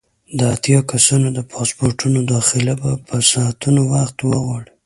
[0.37, 2.73] د اتیا کسانو د پاسپورټونو داخله
[3.07, 4.69] به ساعتونه وخت وغواړي.